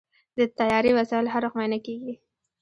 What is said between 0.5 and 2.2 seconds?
طیارې وسایل هر وخت معاینه کېږي.